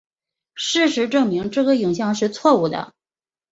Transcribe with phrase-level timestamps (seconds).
[0.55, 2.95] 事实证明这个影像是错误的。